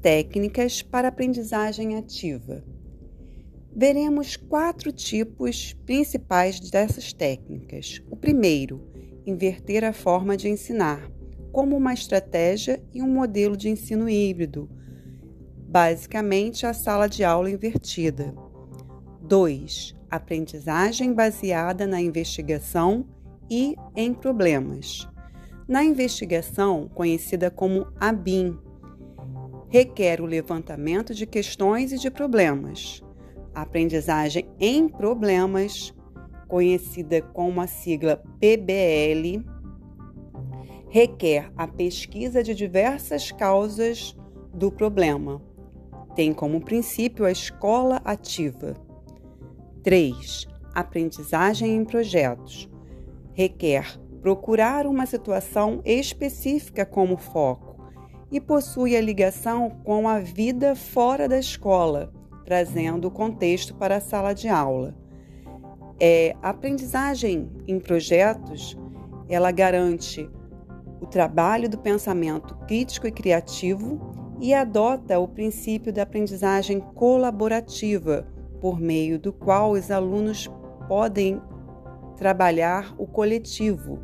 técnicas 0.00 0.82
para 0.82 1.08
aprendizagem 1.08 1.96
ativa. 1.96 2.64
Veremos 3.74 4.36
quatro 4.36 4.90
tipos 4.90 5.72
principais 5.84 6.58
dessas 6.58 7.12
técnicas. 7.12 8.02
O 8.10 8.16
primeiro, 8.16 8.88
inverter 9.26 9.84
a 9.84 9.92
forma 9.92 10.36
de 10.36 10.48
ensinar, 10.48 11.10
como 11.52 11.76
uma 11.76 11.94
estratégia 11.94 12.82
e 12.92 13.02
um 13.02 13.08
modelo 13.08 13.56
de 13.56 13.68
ensino 13.68 14.08
híbrido, 14.08 14.68
basicamente 15.68 16.66
a 16.66 16.72
sala 16.72 17.08
de 17.08 17.22
aula 17.24 17.50
invertida. 17.50 18.34
2. 19.22 19.94
Aprendizagem 20.10 21.12
baseada 21.12 21.86
na 21.86 22.00
investigação 22.00 23.06
e 23.50 23.76
em 23.94 24.14
problemas. 24.14 25.06
Na 25.68 25.84
investigação, 25.84 26.88
conhecida 26.94 27.50
como 27.50 27.86
ABIM, 28.00 28.58
requer 29.68 30.20
o 30.20 30.26
levantamento 30.26 31.14
de 31.14 31.26
questões 31.26 31.92
e 31.92 31.98
de 31.98 32.10
problemas. 32.10 33.02
A 33.54 33.62
aprendizagem 33.62 34.48
em 34.58 34.88
problemas, 34.88 35.94
conhecida 36.46 37.20
como 37.20 37.60
a 37.60 37.66
sigla 37.66 38.22
PBL, 38.40 39.44
requer 40.88 41.52
a 41.56 41.66
pesquisa 41.66 42.42
de 42.42 42.54
diversas 42.54 43.30
causas 43.30 44.16
do 44.54 44.72
problema. 44.72 45.42
Tem 46.14 46.32
como 46.32 46.64
princípio 46.64 47.26
a 47.26 47.30
escola 47.30 48.00
ativa. 48.04 48.74
3. 49.82 50.48
Aprendizagem 50.74 51.76
em 51.76 51.84
projetos. 51.84 52.68
Requer 53.34 53.98
procurar 54.22 54.86
uma 54.86 55.06
situação 55.06 55.80
específica 55.84 56.84
como 56.84 57.16
foco 57.16 57.67
e 58.30 58.40
possui 58.40 58.96
a 58.96 59.00
ligação 59.00 59.70
com 59.84 60.08
a 60.08 60.18
vida 60.18 60.74
fora 60.74 61.28
da 61.28 61.38
escola, 61.38 62.12
trazendo 62.44 63.08
o 63.08 63.10
contexto 63.10 63.74
para 63.74 63.96
a 63.96 64.00
sala 64.00 64.34
de 64.34 64.48
aula. 64.48 64.94
É, 66.00 66.36
a 66.42 66.50
aprendizagem 66.50 67.50
em 67.66 67.80
projetos, 67.80 68.76
ela 69.28 69.50
garante 69.50 70.28
o 71.00 71.06
trabalho 71.06 71.68
do 71.68 71.78
pensamento 71.78 72.54
crítico 72.66 73.06
e 73.06 73.12
criativo 73.12 74.12
e 74.40 74.54
adota 74.54 75.18
o 75.18 75.26
princípio 75.26 75.92
da 75.92 76.02
aprendizagem 76.02 76.80
colaborativa, 76.80 78.26
por 78.60 78.80
meio 78.80 79.18
do 79.18 79.32
qual 79.32 79.72
os 79.72 79.90
alunos 79.90 80.48
podem 80.86 81.40
trabalhar 82.16 82.94
o 82.98 83.06
coletivo, 83.06 84.00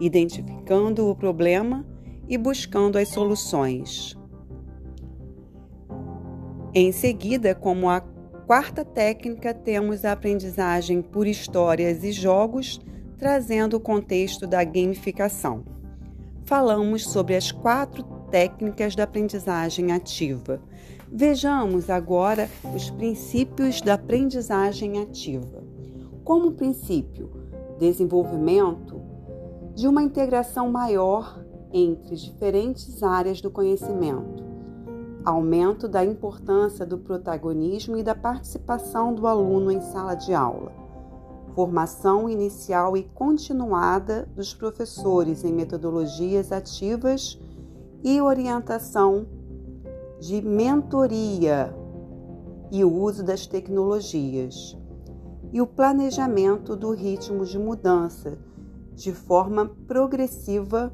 identificando 0.00 1.08
o 1.08 1.16
problema 1.16 1.84
e 2.30 2.38
buscando 2.38 2.96
as 2.96 3.08
soluções. 3.08 4.16
Em 6.72 6.92
seguida, 6.92 7.52
como 7.52 7.90
a 7.90 8.00
quarta 8.46 8.84
técnica, 8.84 9.52
temos 9.52 10.04
a 10.04 10.12
aprendizagem 10.12 11.02
por 11.02 11.26
histórias 11.26 12.04
e 12.04 12.12
jogos, 12.12 12.80
trazendo 13.18 13.76
o 13.76 13.80
contexto 13.80 14.46
da 14.46 14.62
gamificação. 14.62 15.64
Falamos 16.44 17.10
sobre 17.10 17.34
as 17.34 17.50
quatro 17.50 18.04
técnicas 18.30 18.94
da 18.94 19.02
aprendizagem 19.02 19.90
ativa. 19.90 20.62
Vejamos 21.10 21.90
agora 21.90 22.48
os 22.72 22.90
princípios 22.90 23.80
da 23.80 23.94
aprendizagem 23.94 25.02
ativa. 25.02 25.64
Como 26.22 26.52
princípio, 26.52 27.28
desenvolvimento 27.80 29.02
de 29.74 29.88
uma 29.88 30.02
integração 30.02 30.70
maior 30.70 31.44
entre 31.72 32.16
diferentes 32.16 33.02
áreas 33.02 33.40
do 33.40 33.50
conhecimento, 33.50 34.44
aumento 35.24 35.88
da 35.88 36.04
importância 36.04 36.84
do 36.84 36.98
protagonismo 36.98 37.96
e 37.96 38.02
da 38.02 38.14
participação 38.14 39.14
do 39.14 39.26
aluno 39.26 39.70
em 39.70 39.80
sala 39.80 40.14
de 40.14 40.34
aula, 40.34 40.72
formação 41.54 42.28
inicial 42.28 42.96
e 42.96 43.02
continuada 43.02 44.28
dos 44.34 44.54
professores 44.54 45.44
em 45.44 45.52
metodologias 45.52 46.52
ativas 46.52 47.38
e 48.02 48.20
orientação 48.20 49.26
de 50.18 50.40
mentoria 50.42 51.74
e 52.70 52.84
o 52.84 52.92
uso 52.92 53.24
das 53.24 53.46
tecnologias, 53.46 54.76
e 55.52 55.60
o 55.60 55.66
planejamento 55.66 56.76
do 56.76 56.92
ritmo 56.92 57.44
de 57.44 57.58
mudança 57.58 58.38
de 58.94 59.12
forma 59.12 59.66
progressiva 59.86 60.92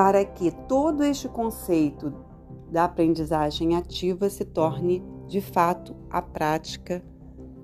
para 0.00 0.24
que 0.24 0.50
todo 0.50 1.04
este 1.04 1.28
conceito 1.28 2.24
da 2.72 2.84
aprendizagem 2.84 3.76
ativa 3.76 4.30
se 4.30 4.46
torne 4.46 5.04
de 5.28 5.42
fato 5.42 5.94
a 6.08 6.22
prática 6.22 7.04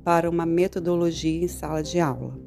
para 0.04 0.28
uma 0.28 0.44
metodologia 0.44 1.42
em 1.42 1.48
sala 1.48 1.82
de 1.82 1.98
aula. 1.98 2.38